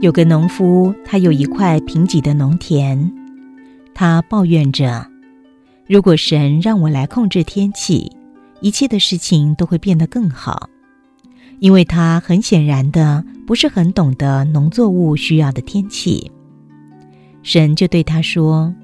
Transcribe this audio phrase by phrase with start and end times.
[0.00, 3.12] 有个农夫，他有一块贫瘠的农田，
[3.92, 5.06] 他抱怨着
[5.86, 8.10] ：“如果神让我来控制天气，
[8.62, 10.70] 一切的事情都会变得更好。”
[11.60, 16.30] 因为他很显然的不是很懂得农作物需要的天气。
[17.42, 18.74] 神就对他说：“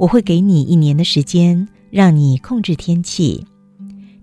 [0.00, 3.44] 我会给你一年的时间，让你控制天气。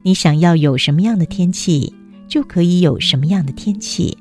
[0.02, 1.94] 你想要有什么样的天气，
[2.28, 4.18] 就可以有什么样的天气。”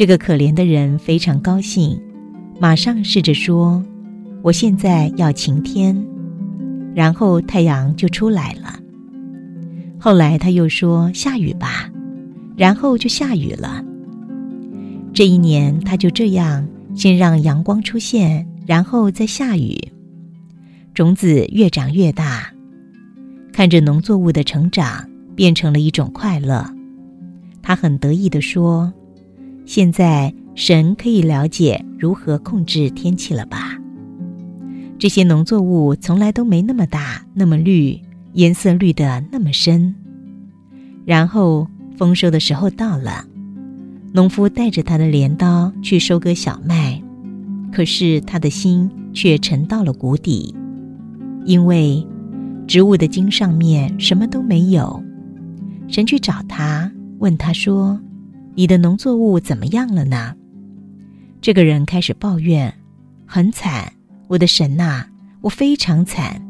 [0.00, 2.00] 这个可怜的人非常高兴，
[2.58, 3.84] 马上试着说
[4.40, 5.94] ：“我现在要晴天。”
[6.96, 8.80] 然后太阳就出来了。
[9.98, 11.90] 后来他又说：“下雨吧。”
[12.56, 13.84] 然后就下雨了。
[15.12, 19.78] 这一年他就这样，先让阳光出现，然后再下雨，
[20.94, 22.50] 种子越长越大，
[23.52, 25.06] 看着农作物的成长，
[25.36, 26.64] 变成了一种快乐。
[27.60, 28.90] 他很得意地说。
[29.64, 33.78] 现在神可以了解如何控制天气了吧？
[34.98, 37.98] 这些农作物从来都没那么大、那么绿，
[38.34, 39.94] 颜色绿的那么深。
[41.06, 41.66] 然后
[41.96, 43.24] 丰收的时候到了，
[44.12, 47.00] 农夫带着他的镰刀去收割小麦，
[47.72, 50.54] 可是他的心却沉到了谷底，
[51.46, 52.06] 因为
[52.66, 55.02] 植物的茎上面什么都没有。
[55.88, 57.98] 神去找他，问他说。
[58.54, 60.34] 你的农作物怎么样了呢？
[61.40, 62.74] 这个人开始抱怨，
[63.24, 63.92] 很惨，
[64.28, 65.06] 我的神呐，
[65.40, 66.40] 我非常惨。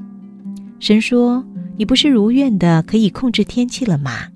[0.81, 1.45] 神说
[1.77, 4.29] ：“你不是如愿的可以控制天气了吗？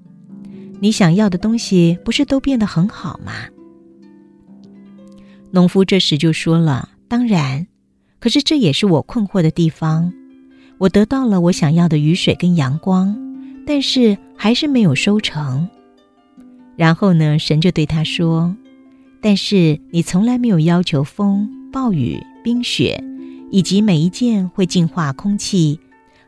[0.81, 3.33] 你想要的东西不是都变得很好吗？”
[5.51, 7.67] 农夫这时就说了：“当然，
[8.21, 10.13] 可是这也是我困惑的地方。
[10.79, 13.17] 我得到了我想要的雨水跟阳光，
[13.67, 15.69] 但是还是没有收成。”
[16.77, 18.55] 然后呢，神就对他说
[19.23, 23.03] ：“但是你从来没有要求风、暴雨、冰雪，
[23.51, 25.79] 以及每一件会净化空气，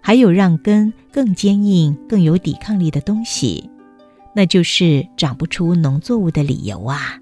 [0.00, 3.68] 还有让根更坚硬、更有抵抗力的东西，
[4.34, 7.20] 那就是长不出农作物的理由啊！”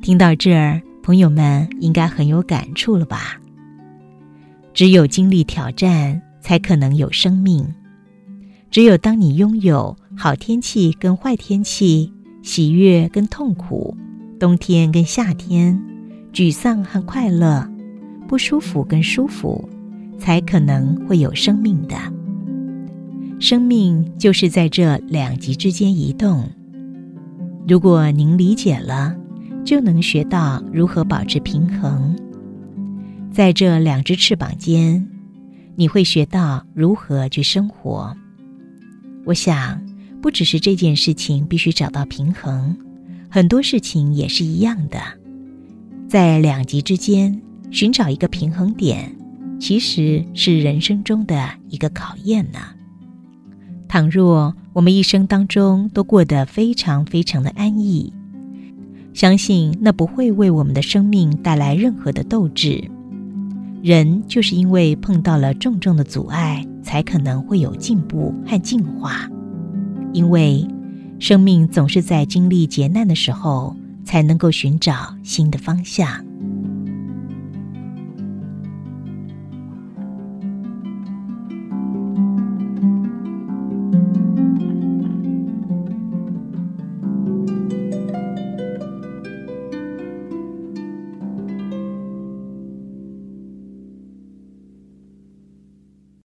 [0.00, 3.40] 听到这儿，朋友们应该很有感触了吧？
[4.72, 7.66] 只有经历挑战，才可能有生命。
[8.70, 12.12] 只有当你拥有好天气跟坏天气、
[12.42, 13.96] 喜悦跟痛苦、
[14.38, 15.80] 冬天跟夏天、
[16.32, 17.66] 沮丧和快乐、
[18.28, 19.68] 不舒服跟舒服，
[20.18, 21.96] 才可能会有生命的。
[23.38, 26.44] 生命就是在这两极之间移动。
[27.66, 29.16] 如果您理解了，
[29.64, 32.14] 就能学到如何保持平衡。
[33.30, 35.08] 在这两只翅膀间，
[35.76, 38.14] 你会学到如何去生活。
[39.24, 39.80] 我想，
[40.20, 42.76] 不只是这件事情必须找到平衡，
[43.28, 45.00] 很多事情也是一样的。
[46.08, 49.14] 在两极之间寻找一个平衡点，
[49.58, 52.58] 其实是人生中的一个考验呢。
[53.88, 58.12] 倘若我们一生当中都过得非常非常的安逸，
[59.14, 62.90] 相信那不会为我们的生命带来任何的斗志。
[63.82, 66.66] 人就是因为碰到了重重的阻碍。
[66.82, 69.28] 才可能会有进步和进化，
[70.12, 70.66] 因为
[71.18, 76.29] 生命总是在经历劫难的时候，才能够寻找新的方向。